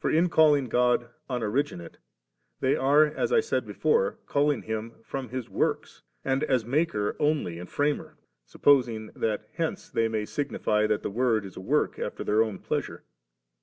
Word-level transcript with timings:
For, 0.00 0.10
in 0.10 0.30
calling 0.30 0.70
God 0.70 1.10
unoriginate, 1.28 1.96
they 2.60 2.74
are, 2.74 3.04
as 3.04 3.34
I 3.34 3.40
said 3.40 3.66
before, 3.66 4.12
calling 4.24 4.62
Him 4.62 4.94
from 5.02 5.28
His 5.28 5.50
works, 5.50 6.00
and 6.24 6.42
as 6.44 6.64
Maker 6.64 7.14
only 7.20 7.58
and 7.58 7.68
Framer, 7.68 8.16
supposing 8.46 9.08
that 9.08 9.46
hence 9.52 9.90
they 9.90 10.08
may 10.08 10.24
signify 10.24 10.86
that 10.86 11.02
the 11.02 11.10
Word 11.10 11.44
is 11.44 11.58
a 11.58 11.60
work 11.60 11.98
after 11.98 12.24
their 12.24 12.42
own 12.42 12.60
pleasure. 12.60 13.04